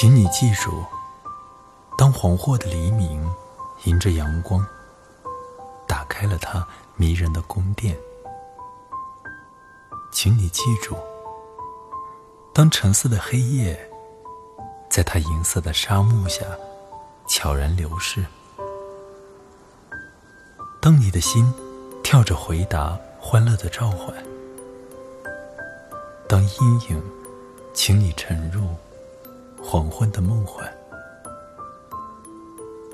[0.00, 0.82] 请你记住，
[1.98, 3.22] 当黄昏的黎明
[3.84, 4.66] 迎着阳光，
[5.86, 7.94] 打开了它迷人的宫殿。
[10.10, 10.96] 请你记住，
[12.54, 13.78] 当橙色的黑夜
[14.88, 16.46] 在它银色的沙漠下
[17.28, 18.24] 悄然流逝，
[20.80, 21.52] 当你的心
[22.02, 24.14] 跳着回答欢乐的召唤，
[26.26, 27.04] 当阴影
[27.74, 28.62] 请你沉入
[29.62, 30.68] 黄昏的梦幻，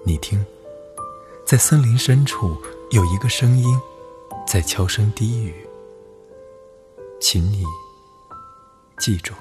[0.05, 0.45] 你听，
[1.47, 2.57] 在森林深处
[2.91, 3.79] 有一个声音
[4.47, 5.55] 在悄声低语。
[7.19, 7.65] 请你
[8.99, 9.33] 记住，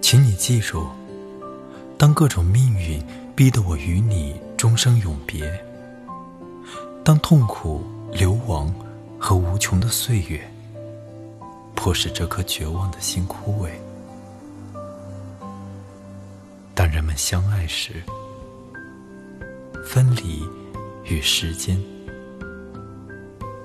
[0.00, 0.86] 请你记住，
[1.96, 3.00] 当各种命运
[3.36, 5.48] 逼得我与你终生永别，
[7.04, 8.74] 当痛苦、流亡
[9.18, 10.40] 和无穷的岁月
[11.86, 13.70] 迫使这颗绝望的心枯萎，
[16.74, 18.02] 当人们相爱时，
[19.84, 20.42] 分离
[21.04, 21.80] 与时间。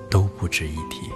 [0.08, 1.10] 都不值一提。